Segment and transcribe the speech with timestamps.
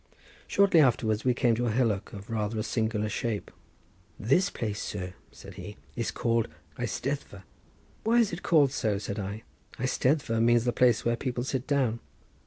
[0.47, 3.51] Shortly afterwards we came to a hillock of rather a singular shape.
[4.19, 7.43] "This place, sir," said he, "is called Eisteddfa."
[8.03, 9.43] "Why is it called so?" said I.
[9.77, 11.99] "Eisteddfa means the place where people sit down."